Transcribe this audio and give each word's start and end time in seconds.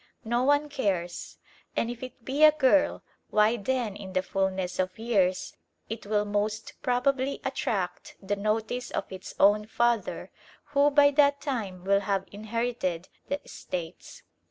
No 0.25 0.41
one 0.41 0.67
cares; 0.67 1.37
and 1.75 1.91
if 1.91 2.01
it 2.01 2.25
be 2.25 2.43
a 2.43 2.51
girl, 2.51 3.03
why 3.29 3.55
then 3.55 3.95
in 3.95 4.13
the 4.13 4.23
fullness 4.23 4.79
of 4.79 4.97
years 4.97 5.55
it 5.91 6.07
will 6.07 6.25
most 6.25 6.73
probably 6.81 7.39
attract 7.45 8.15
the 8.19 8.35
notice 8.35 8.89
of 8.89 9.11
its 9.11 9.35
own 9.39 9.67
father, 9.67 10.31
who 10.63 10.89
by 10.89 11.11
that 11.11 11.39
time 11.39 11.83
will 11.83 11.99
have 11.99 12.25
inherited 12.31 13.09
the 13.27 13.43
estates. 13.45 14.23